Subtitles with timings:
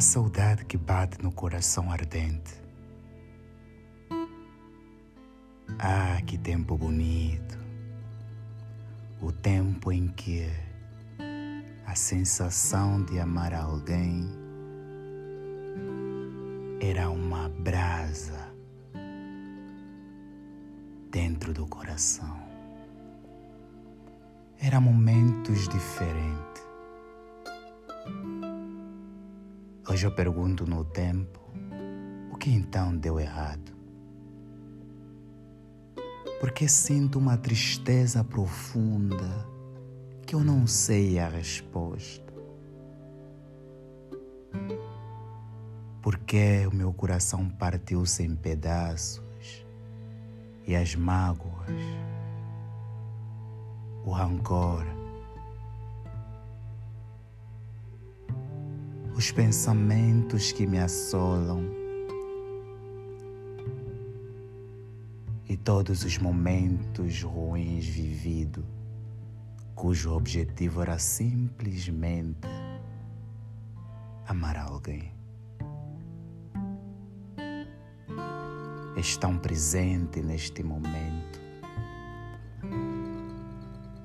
[0.00, 2.54] a saudade que bate no coração ardente.
[5.78, 7.58] Ah, que tempo bonito!
[9.20, 10.48] O tempo em que
[11.84, 14.26] a sensação de amar alguém
[16.80, 18.54] era uma brasa
[21.10, 22.40] dentro do coração.
[24.58, 26.49] Eram momentos diferentes.
[29.90, 31.40] Hoje eu pergunto no tempo:
[32.30, 33.72] o que então deu errado?
[36.38, 39.48] Porque sinto uma tristeza profunda
[40.24, 42.32] que eu não sei a resposta.
[46.00, 49.66] Porque o meu coração partiu-se em pedaços
[50.68, 51.68] e as mágoas,
[54.04, 54.86] o rancor,
[59.20, 61.62] os pensamentos que me assolam
[65.46, 68.64] e todos os momentos ruins vividos,
[69.74, 72.48] cujo objetivo era simplesmente
[74.26, 75.12] amar alguém.
[78.96, 81.38] estão presentes neste momento.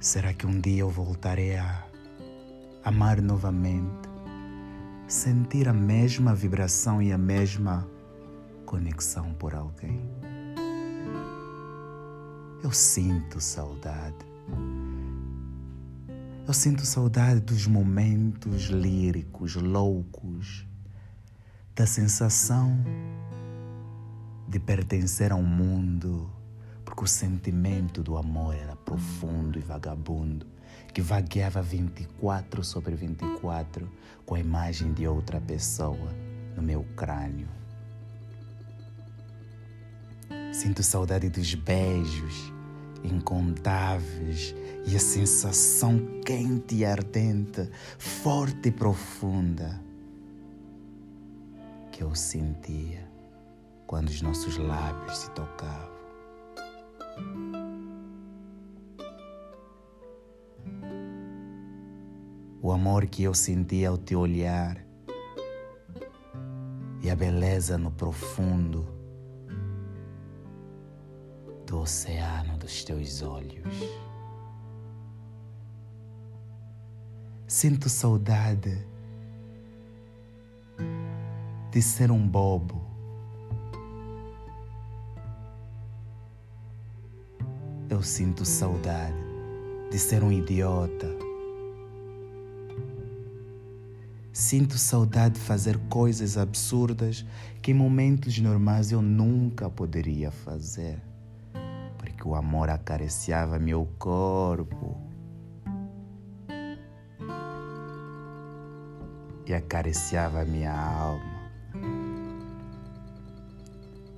[0.00, 1.82] Será que um dia eu voltarei a
[2.84, 4.07] amar novamente,
[5.08, 7.88] sentir a mesma vibração e a mesma
[8.66, 9.98] conexão por alguém?
[12.62, 14.26] Eu sinto saudade.
[16.46, 20.66] Eu sinto saudade dos momentos líricos, loucos,
[21.74, 22.76] da sensação
[24.46, 26.30] de pertencer a um mundo,
[26.84, 30.46] porque o sentimento do amor era profundo e vagabundo,
[30.98, 33.88] que vagueava 24 sobre 24
[34.26, 36.12] com a imagem de outra pessoa
[36.56, 37.46] no meu crânio.
[40.52, 42.52] Sinto saudade dos beijos
[43.04, 44.52] incontáveis
[44.88, 49.80] e a sensação quente e ardente, forte e profunda
[51.92, 53.08] que eu sentia
[53.86, 55.96] quando os nossos lábios se tocavam.
[62.60, 64.84] O amor que eu sentia ao te olhar
[67.02, 68.86] e a beleza no profundo
[71.66, 73.74] do oceano dos teus olhos.
[77.46, 78.86] Sinto saudade
[81.70, 82.88] de ser um bobo
[87.98, 89.16] eu sinto saudade
[89.90, 91.27] de ser um idiota.
[94.38, 97.26] Sinto saudade de fazer coisas absurdas
[97.60, 101.02] que em momentos normais eu nunca poderia fazer,
[101.98, 104.96] porque o amor acariciava meu corpo
[109.44, 111.50] e acariciava minha alma.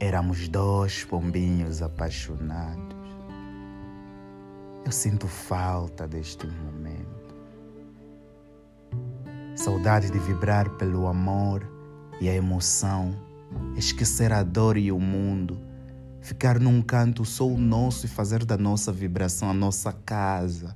[0.00, 2.96] Éramos dois pombinhos apaixonados.
[4.84, 6.97] Eu sinto falta deste momento.
[9.68, 11.62] Saudade de vibrar pelo amor
[12.22, 13.14] e a emoção,
[13.76, 15.60] esquecer a dor e o mundo,
[16.22, 20.74] ficar num canto só o nosso e fazer da nossa vibração a nossa casa,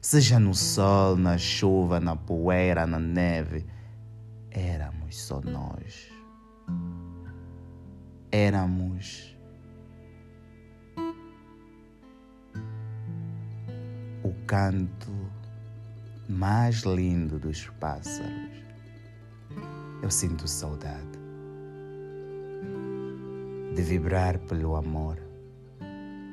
[0.00, 3.66] seja no sol, na chuva, na poeira, na neve.
[4.50, 6.10] Éramos só nós.
[8.32, 9.36] Éramos
[14.24, 15.19] o canto
[16.40, 18.64] mais lindo dos pássaros.
[20.02, 21.20] Eu sinto saudade
[23.74, 25.18] de vibrar pelo amor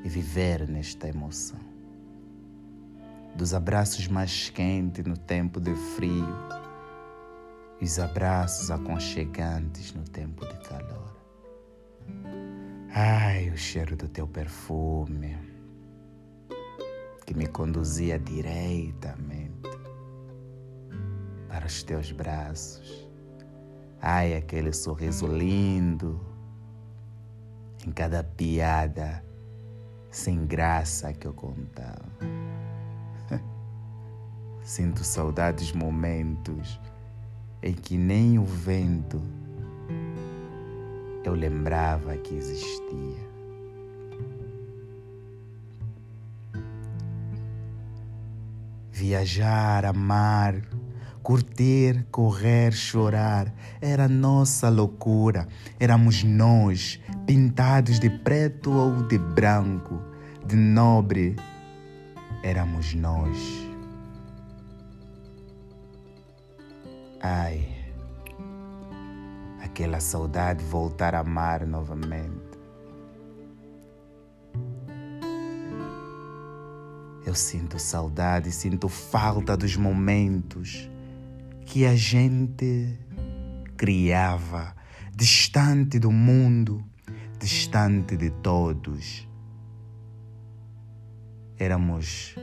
[0.06, 1.60] e viver nesta emoção.
[3.36, 6.38] Dos abraços mais quentes no tempo de frio
[7.82, 11.18] e os abraços aconchegantes no tempo de calor.
[12.94, 15.38] Ai, o cheiro do teu perfume
[17.26, 19.77] que me conduzia direitamente
[21.48, 23.08] para os teus braços.
[24.02, 26.20] Ai, aquele sorriso lindo
[27.86, 29.24] em cada piada
[30.12, 32.06] sem graça que eu contava.
[34.64, 36.80] Sinto saudades momentos
[37.64, 39.22] em que nem o vento
[41.24, 43.28] eu lembrava que existia.
[48.98, 50.56] viajar, amar,
[51.28, 53.54] curtir, correr, chorar.
[53.82, 55.46] Era nossa loucura.
[55.78, 60.02] Éramos nós, pintados de preto ou de branco,
[60.46, 61.36] de nobre.
[62.42, 63.38] Éramos nós.
[67.20, 67.76] Ai,
[69.62, 72.58] aquela saudade voltar a amar novamente.
[77.26, 80.90] Eu sinto saudade, sinto falta dos momentos
[81.68, 82.98] que a gente
[83.76, 84.74] criava,
[85.14, 86.82] distante do mundo,
[87.38, 89.28] distante de todos.
[91.60, 92.36] Éramos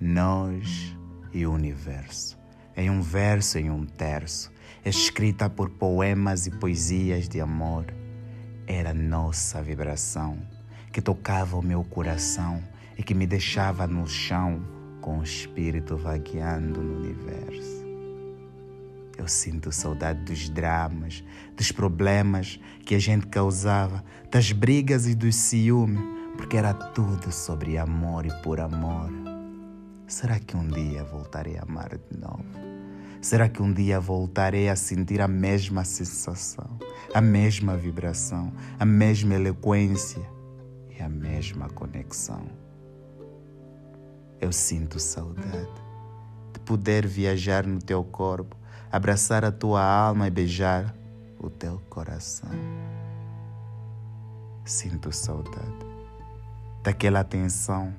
[0.00, 0.94] nós
[1.32, 2.36] e o universo,
[2.76, 4.50] em um verso, em um terço,
[4.84, 7.86] escrita por poemas e poesias de amor.
[8.66, 10.36] Era nossa vibração
[10.92, 12.60] que tocava o meu coração
[12.98, 14.66] e que me deixava no chão
[15.00, 17.83] com o espírito vagueando no universo.
[19.16, 21.22] Eu sinto saudade dos dramas,
[21.56, 26.02] dos problemas que a gente causava, das brigas e dos ciúmes,
[26.36, 29.10] porque era tudo sobre amor e por amor.
[30.06, 32.44] Será que um dia voltarei a amar de novo?
[33.22, 36.78] Será que um dia voltarei a sentir a mesma sensação,
[37.14, 40.20] a mesma vibração, a mesma eloquência
[40.90, 42.46] e a mesma conexão?
[44.38, 45.72] Eu sinto saudade
[46.52, 48.54] de poder viajar no teu corpo,
[48.94, 50.94] abraçar a tua alma e beijar
[51.40, 52.48] o teu coração.
[54.64, 55.84] Sinto saudade
[56.80, 57.92] daquela atenção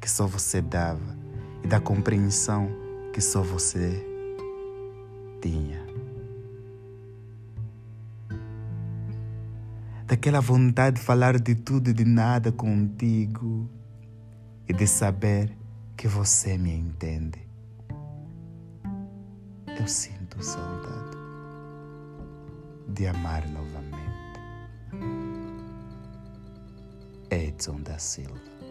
[0.00, 1.14] que só você dava
[1.62, 2.70] e da compreensão
[3.12, 4.02] que só você
[5.42, 5.84] tinha.
[10.06, 13.68] Daquela vontade de falar de tudo e de nada contigo
[14.66, 15.54] e de saber
[15.98, 17.46] que você me entende.
[19.78, 19.86] Eu
[20.30, 21.16] sinto saudade
[22.88, 24.40] de amar novamente.
[27.30, 28.69] Edson da Silva.